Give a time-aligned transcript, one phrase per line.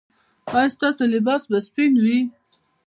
[0.53, 2.17] ایا ستاسو لباس به سپین وي؟